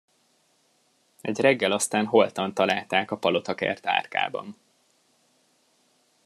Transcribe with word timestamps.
Egy 1.21 1.39
reggel 1.39 1.71
aztán 1.71 2.05
holtan 2.05 2.53
találták 2.53 3.11
a 3.11 3.17
palotakert 3.17 3.85
árkában. 3.87 4.57